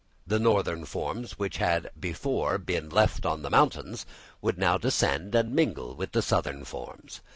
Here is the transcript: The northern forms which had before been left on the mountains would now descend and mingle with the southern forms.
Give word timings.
The 0.25 0.39
northern 0.39 0.85
forms 0.85 1.37
which 1.37 1.57
had 1.57 1.91
before 1.99 2.57
been 2.57 2.89
left 2.89 3.23
on 3.23 3.43
the 3.43 3.51
mountains 3.51 4.07
would 4.41 4.57
now 4.57 4.79
descend 4.79 5.35
and 5.35 5.53
mingle 5.53 5.93
with 5.93 6.13
the 6.13 6.23
southern 6.23 6.63
forms. 6.63 7.21